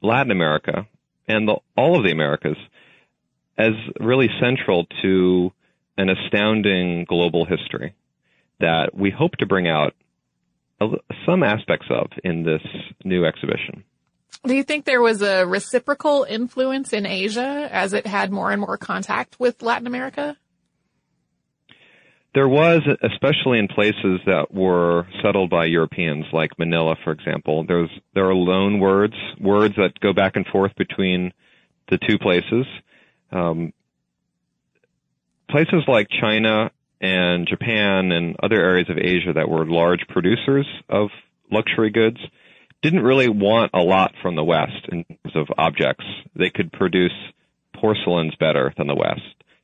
[0.00, 0.86] Latin America
[1.26, 2.56] and the, all of the Americas
[3.58, 5.52] as really central to
[5.98, 7.94] an astounding global history
[8.60, 9.94] that we hope to bring out
[11.26, 12.62] some aspects of in this
[13.04, 13.84] new exhibition.
[14.44, 18.60] Do you think there was a reciprocal influence in Asia as it had more and
[18.60, 20.36] more contact with Latin America?
[22.32, 27.64] There was, especially in places that were settled by Europeans, like Manila, for example.
[27.66, 31.32] There's there are loan words, words that go back and forth between
[31.88, 32.66] the two places.
[33.32, 33.72] Um,
[35.50, 36.70] places like China
[37.00, 41.08] and Japan and other areas of Asia that were large producers of
[41.50, 42.18] luxury goods
[42.82, 46.04] didn't really want a lot from the West in terms of objects.
[46.34, 47.12] They could produce
[47.74, 49.22] porcelains better than the West.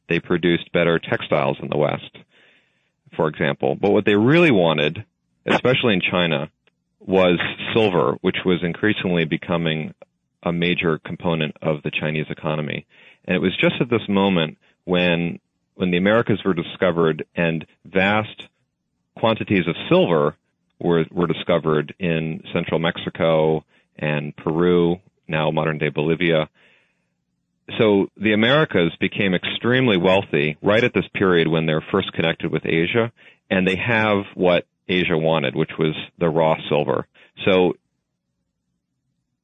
[0.09, 2.16] They produced better textiles than the West,
[3.16, 3.74] for example.
[3.74, 5.05] But what they really wanted,
[5.47, 6.51] especially in China,
[7.01, 7.39] was
[7.74, 9.95] silver, which was increasingly becoming
[10.43, 12.87] a major component of the Chinese economy.
[13.24, 15.41] And it was just at this moment when
[15.76, 18.48] when the Americas were discovered and vast
[19.16, 20.34] quantities of silver
[20.80, 23.64] were were discovered in central Mexico
[23.98, 24.96] and Peru,
[25.28, 26.48] now modern day Bolivia.
[27.78, 32.64] So the Americas became extremely wealthy right at this period when they're first connected with
[32.64, 33.12] Asia,
[33.50, 37.06] and they have what Asia wanted, which was the raw silver.
[37.44, 37.74] So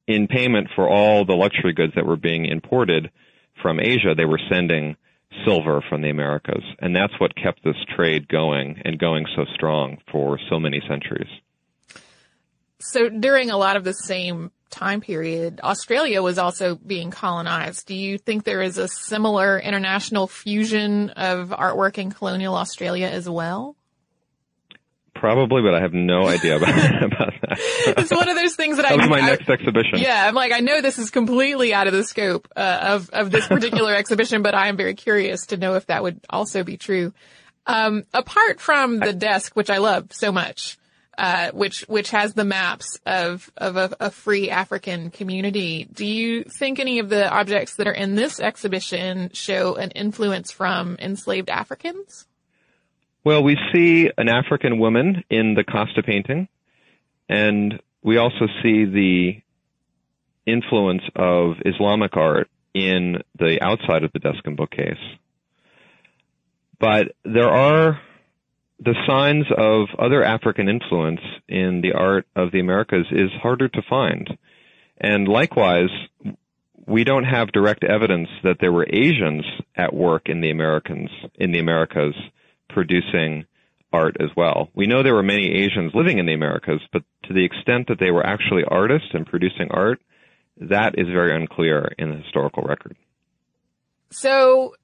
[0.07, 3.11] in payment for all the luxury goods that were being imported
[3.61, 4.95] from Asia, they were sending
[5.45, 6.63] silver from the Americas.
[6.79, 11.29] And that's what kept this trade going and going so strong for so many centuries.
[12.79, 17.87] So during a lot of the same time period, Australia was also being colonized.
[17.87, 23.29] Do you think there is a similar international fusion of artwork in colonial Australia as
[23.29, 23.75] well?
[25.23, 26.69] Probably, but I have no idea about,
[27.01, 27.57] about that.
[27.97, 29.99] It's one of those things that, that I was my I- next exhibition.
[29.99, 33.31] Yeah, I'm like, I know this is completely out of the scope uh, of of
[33.31, 36.75] this particular exhibition, but I am very curious to know if that would also be
[36.75, 37.13] true.
[37.65, 40.77] Um, apart from the desk, which I love so much,
[41.17, 45.85] uh, which which has the maps of of a, a, free African community.
[45.85, 50.51] Do you think any of the objects that are in this exhibition show an influence
[50.51, 52.27] from enslaved Africans?
[53.25, 56.49] Well, we see an African woman in the Casta painting,
[57.29, 59.41] and we also see the
[60.45, 64.97] influence of Islamic art in the outside of the desk and bookcase.
[66.79, 68.01] But there are
[68.79, 73.81] the signs of other African influence in the art of the Americas is harder to
[73.89, 74.37] find.
[74.97, 75.91] And likewise,
[76.85, 79.45] we don't have direct evidence that there were Asians
[79.77, 82.15] at work in the Americans, in the Americas
[82.73, 83.45] producing
[83.91, 84.69] art as well.
[84.73, 87.99] We know there were many Asians living in the Americas, but to the extent that
[87.99, 90.01] they were actually artists and producing art,
[90.57, 92.95] that is very unclear in the historical record.
[94.09, 94.75] So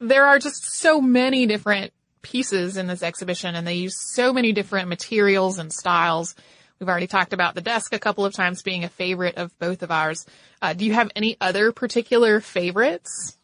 [0.00, 4.52] there are just so many different pieces in this exhibition and they use so many
[4.52, 6.34] different materials and styles.
[6.78, 9.82] We've already talked about the desk a couple of times being a favorite of both
[9.82, 10.26] of ours.
[10.60, 13.36] Uh, do you have any other particular favorites?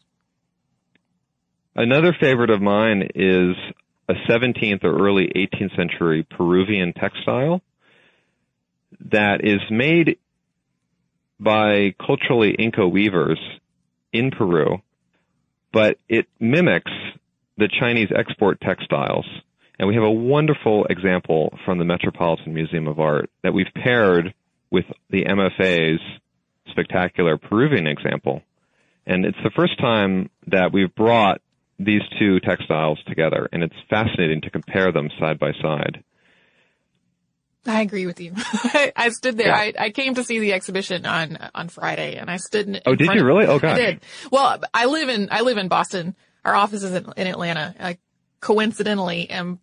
[1.75, 3.55] Another favorite of mine is
[4.09, 7.61] a 17th or early 18th century Peruvian textile
[9.11, 10.17] that is made
[11.39, 13.39] by culturally Inca weavers
[14.11, 14.81] in Peru,
[15.71, 16.91] but it mimics
[17.57, 19.25] the Chinese export textiles.
[19.79, 24.33] And we have a wonderful example from the Metropolitan Museum of Art that we've paired
[24.69, 26.01] with the MFA's
[26.69, 28.41] spectacular Peruvian example.
[29.05, 31.41] And it's the first time that we've brought
[31.79, 36.03] these two textiles together, and it's fascinating to compare them side by side.
[37.65, 38.33] I agree with you.
[38.35, 39.47] I stood there.
[39.47, 39.55] Yeah.
[39.55, 42.81] I, I came to see the exhibition on on Friday, and I stood in.
[42.85, 43.45] Oh, did you really?
[43.45, 43.71] Oh, God.
[43.71, 44.01] I did.
[44.31, 46.15] Well, I live in I live in Boston,
[46.45, 47.75] our office is in, in Atlanta.
[47.79, 47.97] I
[48.39, 49.59] coincidentally am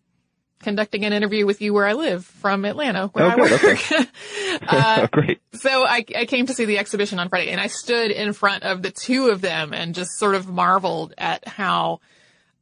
[0.61, 3.63] conducting an interview with you where I live from Atlanta, where oh, I good, work.
[3.63, 4.05] Okay.
[4.67, 5.41] uh, Great.
[5.53, 8.63] So I, I came to see the exhibition on Friday and I stood in front
[8.63, 11.99] of the two of them and just sort of marveled at how,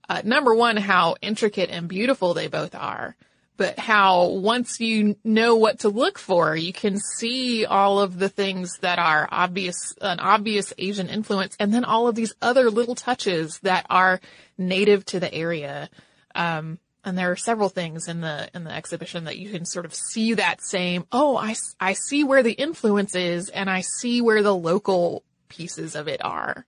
[0.07, 3.15] uh, number one, how intricate and beautiful they both are
[3.59, 8.29] but how once you know what to look for, you can see all of the
[8.29, 12.95] things that are obvious, an obvious Asian influence, and then all of these other little
[12.95, 14.21] touches that are
[14.57, 15.89] native to the area.
[16.33, 19.85] Um, and there are several things in the in the exhibition that you can sort
[19.85, 21.05] of see that same.
[21.11, 25.95] Oh, I I see where the influence is, and I see where the local pieces
[25.95, 26.65] of it are.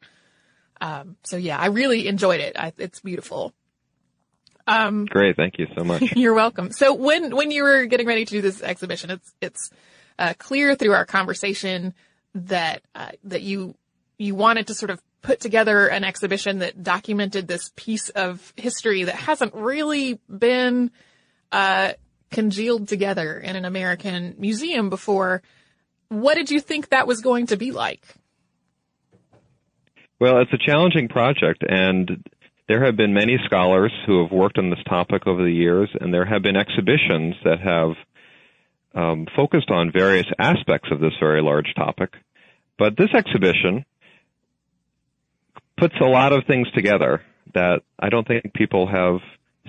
[0.79, 2.57] Um, so yeah, I really enjoyed it.
[2.57, 3.53] I, it's beautiful.
[4.67, 6.01] Um, Great, thank you so much.
[6.15, 6.71] You're welcome.
[6.71, 9.69] So when when you were getting ready to do this exhibition, it's it's
[10.17, 11.93] uh, clear through our conversation
[12.35, 13.75] that uh, that you
[14.17, 19.03] you wanted to sort of put together an exhibition that documented this piece of history
[19.03, 20.91] that hasn't really been
[21.51, 21.93] uh,
[22.31, 25.41] congealed together in an American museum before.
[26.09, 28.03] What did you think that was going to be like?
[30.19, 32.23] Well, it's a challenging project, and
[32.67, 36.13] there have been many scholars who have worked on this topic over the years, and
[36.13, 37.95] there have been exhibitions that have
[38.93, 42.13] um, focused on various aspects of this very large topic.
[42.77, 43.85] But this exhibition
[45.81, 47.23] puts a lot of things together
[47.55, 49.19] that I don't think people have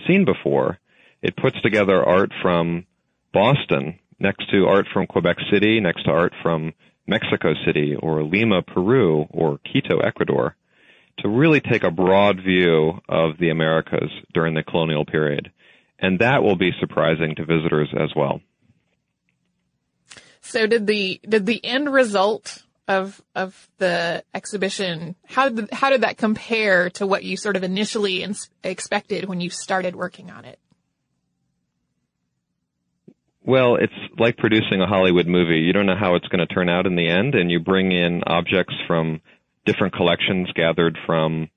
[0.07, 0.79] seen before.
[1.23, 2.85] It puts together art from
[3.33, 6.75] Boston next to art from Quebec City, next to art from
[7.07, 10.55] Mexico City or Lima, Peru, or Quito, Ecuador
[11.21, 15.51] to really take a broad view of the Americas during the colonial period.
[15.99, 18.43] And that will be surprising to visitors as well.
[20.43, 26.01] So did the did the end result of of the exhibition how did how did
[26.01, 30.45] that compare to what you sort of initially in, expected when you started working on
[30.45, 30.59] it?
[33.45, 35.61] Well, it's like producing a Hollywood movie.
[35.61, 37.91] You don't know how it's going to turn out in the end, and you bring
[37.91, 39.21] in objects from
[39.65, 41.49] different collections gathered from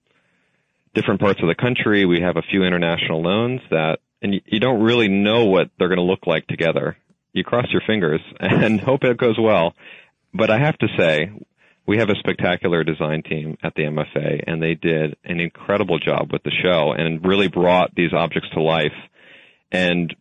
[0.95, 2.05] different parts of the country.
[2.05, 5.89] We have a few international loans that, and you, you don't really know what they're
[5.89, 6.97] going to look like together.
[7.33, 9.75] You cross your fingers and hope it goes well.
[10.35, 11.31] But I have to say,
[11.87, 16.31] we have a spectacular design team at the MFA, and they did an incredible job
[16.33, 18.93] with the show and really brought these objects to life.
[19.71, 20.13] And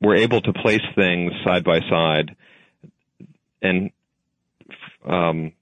[0.00, 2.36] were able to place things side by side
[3.60, 3.90] and
[5.04, 5.52] um,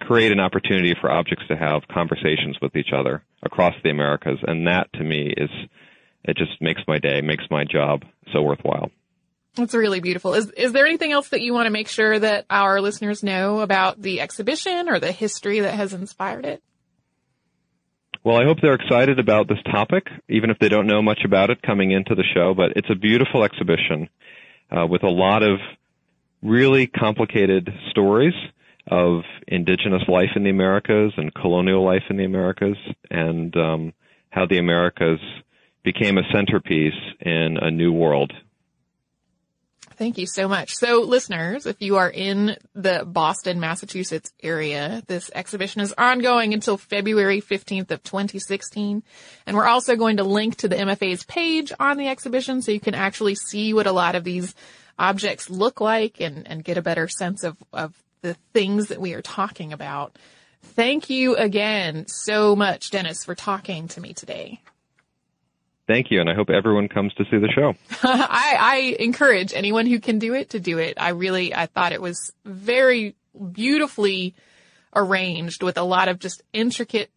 [0.00, 4.38] create an opportunity for objects to have conversations with each other across the Americas.
[4.46, 5.50] And that to me is,
[6.24, 8.90] it just makes my day, makes my job so worthwhile.
[9.56, 10.34] That's really beautiful.
[10.34, 13.60] Is is there anything else that you want to make sure that our listeners know
[13.60, 16.62] about the exhibition or the history that has inspired it?
[18.22, 21.50] Well, I hope they're excited about this topic, even if they don't know much about
[21.50, 22.52] it coming into the show.
[22.54, 24.10] But it's a beautiful exhibition
[24.70, 25.58] uh, with a lot of
[26.42, 28.34] really complicated stories
[28.88, 32.76] of indigenous life in the Americas and colonial life in the Americas,
[33.10, 33.92] and um,
[34.28, 35.20] how the Americas
[35.82, 38.32] became a centerpiece in a new world
[39.96, 40.74] Thank you so much.
[40.74, 46.76] So listeners, if you are in the Boston, Massachusetts area, this exhibition is ongoing until
[46.76, 49.02] February 15th of 2016.
[49.46, 52.80] And we're also going to link to the MFA's page on the exhibition so you
[52.80, 54.54] can actually see what a lot of these
[54.98, 59.14] objects look like and, and get a better sense of, of the things that we
[59.14, 60.18] are talking about.
[60.62, 64.60] Thank you again so much, Dennis, for talking to me today.
[65.86, 67.74] Thank you, and I hope everyone comes to see the show.
[68.02, 70.94] I, I encourage anyone who can do it to do it.
[70.96, 73.14] I really, I thought it was very
[73.52, 74.34] beautifully
[74.94, 77.10] arranged with a lot of just intricate,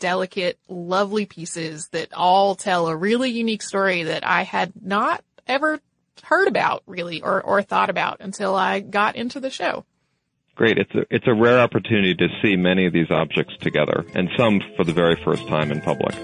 [0.00, 5.80] delicate, lovely pieces that all tell a really unique story that I had not ever
[6.24, 9.84] heard about really or, or thought about until I got into the show.
[10.56, 10.78] Great.
[10.78, 14.60] It's a, it's a rare opportunity to see many of these objects together and some
[14.76, 16.14] for the very first time in public.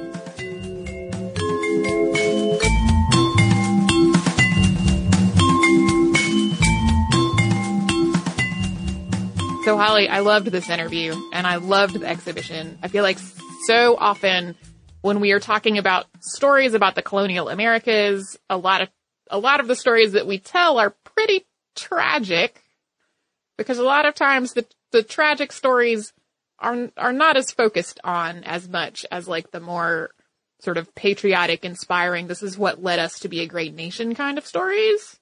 [9.65, 12.79] So Holly, I loved this interview and I loved the exhibition.
[12.83, 13.19] I feel like
[13.67, 14.57] so often
[15.03, 18.89] when we are talking about stories about the colonial Americas, a lot of
[19.31, 21.47] a lot of the stories that we tell are pretty
[21.77, 22.61] tragic
[23.57, 26.13] because a lot of times the the tragic stories
[26.59, 30.11] are are not as focused on as much as like the more
[30.61, 34.39] sort of patriotic, inspiring, this is what led us to be a great nation kind
[34.39, 35.21] of stories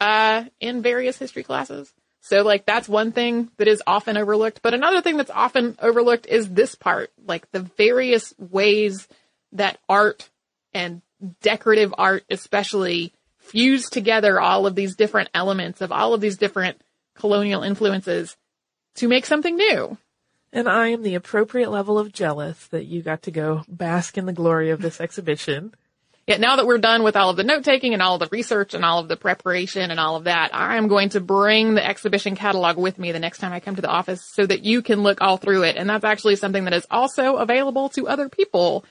[0.00, 1.94] uh in various history classes.
[2.20, 4.60] So like that's one thing that is often overlooked.
[4.62, 9.08] But another thing that's often overlooked is this part, like the various ways
[9.52, 10.28] that art
[10.74, 11.02] and
[11.40, 16.80] decorative art especially fuse together all of these different elements of all of these different
[17.14, 18.36] colonial influences
[18.96, 19.96] to make something new.
[20.52, 24.26] And I am the appropriate level of jealous that you got to go bask in
[24.26, 25.74] the glory of this exhibition.
[26.28, 28.28] Yet now that we're done with all of the note taking and all of the
[28.30, 31.82] research and all of the preparation and all of that, I'm going to bring the
[31.82, 34.82] exhibition catalog with me the next time I come to the office so that you
[34.82, 35.76] can look all through it.
[35.76, 38.84] And that's actually something that is also available to other people.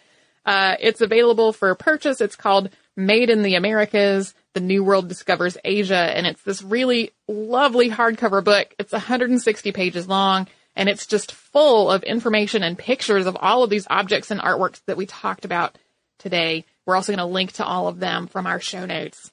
[0.48, 2.22] Uh, it's available for purchase.
[2.22, 4.34] It's called Made in the Americas.
[4.56, 5.96] The New World Discovers Asia.
[5.96, 8.74] And it's this really lovely hardcover book.
[8.80, 13.70] It's 160 pages long and it's just full of information and pictures of all of
[13.70, 15.78] these objects and artworks that we talked about
[16.18, 16.66] today.
[16.88, 19.30] We're also going to link to all of them from our show notes.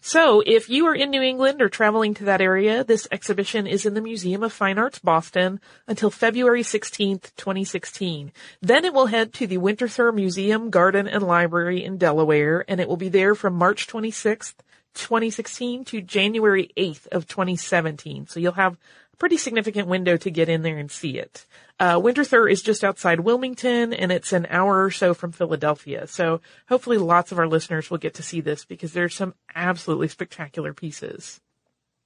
[0.00, 3.86] So, if you are in New England or traveling to that area, this exhibition is
[3.86, 8.32] in the Museum of Fine Arts Boston until February 16th, 2016.
[8.60, 12.88] Then it will head to the Winterthur Museum, Garden, and Library in Delaware, and it
[12.88, 14.54] will be there from March 26th,
[14.98, 18.26] 2016 to January 8th of 2017.
[18.26, 21.46] So you'll have a pretty significant window to get in there and see it.
[21.80, 26.06] Uh, Winterthur is just outside Wilmington and it's an hour or so from Philadelphia.
[26.06, 30.08] So hopefully lots of our listeners will get to see this because there's some absolutely
[30.08, 31.40] spectacular pieces.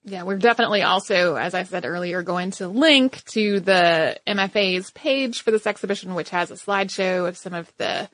[0.05, 5.43] Yeah, we're definitely also, as I said earlier, going to link to the MFA's page
[5.43, 8.11] for this exhibition, which has a slideshow of some of the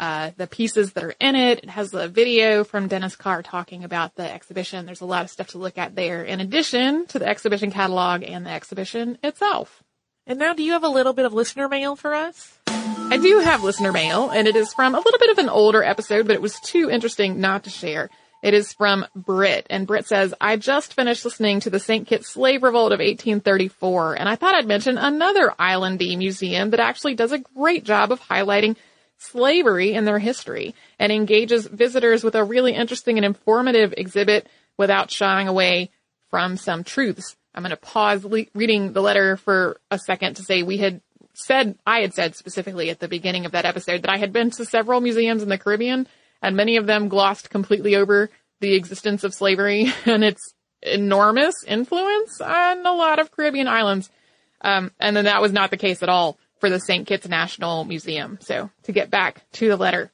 [0.00, 1.60] uh, the pieces that are in it.
[1.64, 4.86] It has a video from Dennis Carr talking about the exhibition.
[4.86, 8.22] There's a lot of stuff to look at there in addition to the exhibition catalog
[8.22, 9.82] and the exhibition itself.
[10.26, 12.58] And now do you have a little bit of listener mail for us?
[12.66, 15.82] I do have listener mail and it is from a little bit of an older
[15.82, 18.10] episode, but it was too interesting not to share.
[18.40, 22.06] It is from Britt, and Britt says, I just finished listening to the St.
[22.06, 27.16] Kitts Slave Revolt of 1834, and I thought I'd mention another islandy museum that actually
[27.16, 28.76] does a great job of highlighting
[29.18, 35.10] slavery and their history and engages visitors with a really interesting and informative exhibit without
[35.10, 35.90] shying away
[36.30, 37.36] from some truths.
[37.54, 41.00] I'm going to pause le- reading the letter for a second to say we had
[41.34, 44.50] said, I had said specifically at the beginning of that episode that I had been
[44.52, 46.06] to several museums in the Caribbean
[46.40, 52.40] and many of them glossed completely over the existence of slavery and its enormous influence
[52.40, 54.10] on a lot of Caribbean islands.
[54.60, 57.06] Um, and then that was not the case at all for the St.
[57.06, 58.38] Kitts National Museum.
[58.40, 60.10] So to get back to the letter.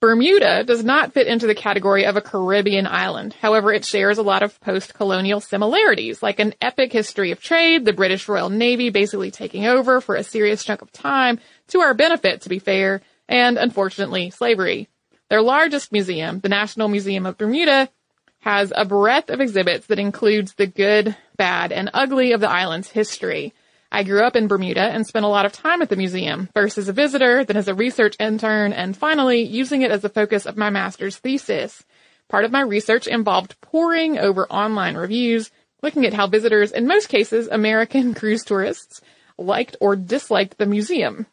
[0.00, 3.34] Bermuda does not fit into the category of a Caribbean island.
[3.34, 7.92] However, it shares a lot of post-colonial similarities, like an epic history of trade, the
[7.92, 11.38] British Royal Navy basically taking over for a serious chunk of time,
[11.68, 14.88] to our benefit, to be fair, and unfortunately, slavery.
[15.28, 17.90] Their largest museum, the National Museum of Bermuda,
[18.40, 22.88] has a breadth of exhibits that includes the good, bad, and ugly of the island's
[22.88, 23.52] history.
[23.92, 26.78] I grew up in Bermuda and spent a lot of time at the museum, first
[26.78, 30.46] as a visitor, then as a research intern, and finally using it as the focus
[30.46, 31.84] of my master's thesis.
[32.28, 35.50] Part of my research involved poring over online reviews,
[35.82, 39.00] looking at how visitors, in most cases American cruise tourists,
[39.36, 41.26] liked or disliked the museum.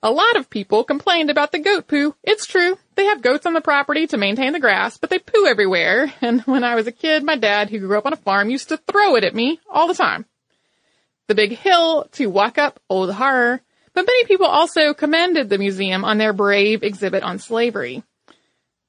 [0.00, 2.14] A lot of people complained about the goat poo.
[2.22, 2.78] It's true.
[2.94, 6.12] They have goats on the property to maintain the grass, but they poo everywhere.
[6.22, 8.68] And when I was a kid, my dad, who grew up on a farm, used
[8.68, 10.24] to throw it at me all the time
[11.30, 13.60] the big hill to walk up Old Horror,
[13.94, 18.02] but many people also commended the museum on their brave exhibit on slavery.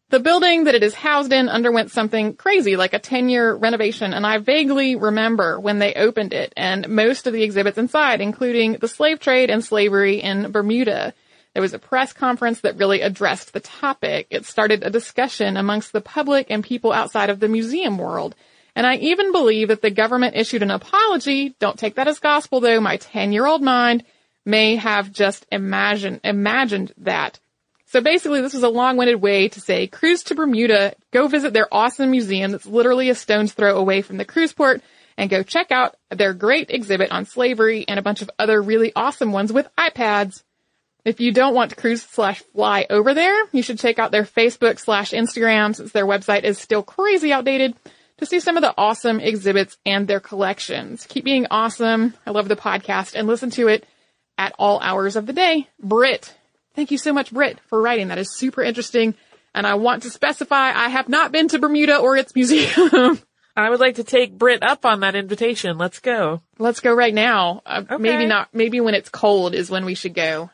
[0.09, 4.11] The building that it is housed in underwent something crazy, like a 10 year renovation,
[4.11, 8.73] and I vaguely remember when they opened it and most of the exhibits inside, including
[8.73, 11.13] the slave trade and slavery in Bermuda.
[11.53, 14.25] There was a press conference that really addressed the topic.
[14.31, 18.33] It started a discussion amongst the public and people outside of the museum world.
[18.75, 21.55] And I even believe that the government issued an apology.
[21.59, 22.79] Don't take that as gospel though.
[22.79, 24.03] My 10 year old mind
[24.45, 27.39] may have just imagined, imagined that.
[27.87, 31.67] So basically this was a long-winded way to say cruise to Bermuda, go visit their
[31.73, 34.81] awesome museum that's literally a stone's throw away from the cruise port
[35.17, 38.93] and go check out their great exhibit on slavery and a bunch of other really
[38.95, 40.41] awesome ones with iPads.
[41.03, 44.23] If you don't want to cruise slash fly over there, you should check out their
[44.23, 47.75] Facebook slash Instagram since their website is still crazy outdated
[48.21, 51.07] to see some of the awesome exhibits and their collections.
[51.09, 52.13] Keep being awesome.
[52.25, 53.83] I love the podcast and listen to it
[54.37, 55.67] at all hours of the day.
[55.81, 56.31] Britt,
[56.75, 58.09] thank you so much, Britt, for writing.
[58.09, 59.15] That is super interesting.
[59.55, 63.19] And I want to specify I have not been to Bermuda or its museum.
[63.57, 65.79] I would like to take Britt up on that invitation.
[65.79, 66.43] Let's go.
[66.59, 67.63] Let's go right now.
[67.65, 67.97] Uh, okay.
[67.97, 70.51] Maybe not, maybe when it's cold is when we should go.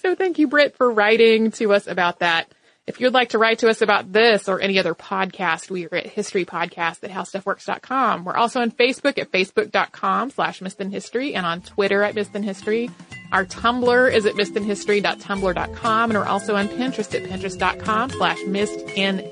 [0.00, 2.52] So thank you, Britt, for writing to us about that.
[2.88, 5.94] If you'd like to write to us about this or any other podcast, we are
[5.94, 8.24] at historypodcast at howstuffworks.com.
[8.24, 12.90] We're also on Facebook at facebook.com slash History and on Twitter at History.
[13.30, 18.38] Our Tumblr is at missedinhistory.tumblr.com and we're also on Pinterest at pinterest.com slash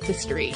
[0.02, 0.52] History.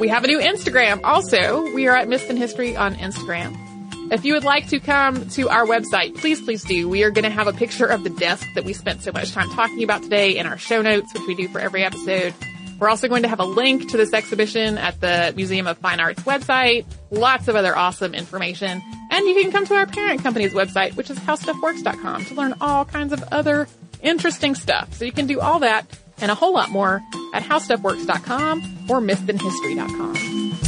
[0.00, 1.72] We have a new Instagram also.
[1.72, 3.67] We are at Missed History on Instagram.
[4.10, 6.88] If you would like to come to our website, please, please do.
[6.88, 9.32] We are going to have a picture of the desk that we spent so much
[9.32, 12.32] time talking about today in our show notes, which we do for every episode.
[12.78, 16.00] We're also going to have a link to this exhibition at the Museum of Fine
[16.00, 16.86] Arts website.
[17.10, 18.80] Lots of other awesome information.
[19.10, 22.86] And you can come to our parent company's website, which is howstuffworks.com to learn all
[22.86, 23.68] kinds of other
[24.00, 24.94] interesting stuff.
[24.94, 25.86] So you can do all that
[26.20, 27.02] and a whole lot more
[27.34, 30.67] at howstuffworks.com or missedinhistory.com.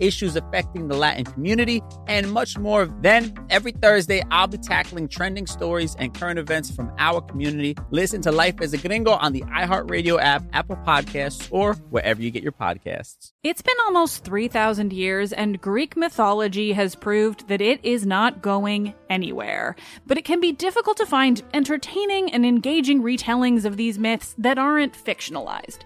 [0.00, 2.86] issues affecting the Latin community, and much more.
[2.86, 7.76] Then, every Thursday, I'll be tackling trending stories and current events from our community.
[7.90, 12.30] Listen to Life as a Gringo on the iHeartRadio app, Apple Podcasts, or wherever you
[12.30, 13.32] get your podcasts.
[13.42, 18.94] It's been almost 3,000 years, and Greek mythology has proved that it is not going
[19.10, 19.76] anywhere.
[20.06, 24.58] But it can be difficult to find entertaining and engaging retellings of these myths that
[24.58, 25.80] aren't fictionalized.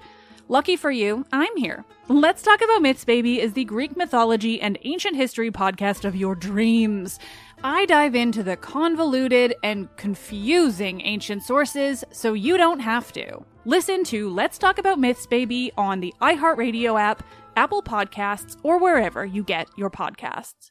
[0.49, 1.85] Lucky for you, I'm here.
[2.07, 6.37] Let's Talk About Myths, Baby is the Greek mythology and ancient history podcast of your
[6.37, 7.19] dreams.
[7.65, 13.45] I dive into the convoluted and confusing ancient sources so you don't have to.
[13.65, 17.25] Listen to Let's Talk About Myths, Baby on the iHeartRadio app,
[17.57, 20.71] Apple Podcasts, or wherever you get your podcasts.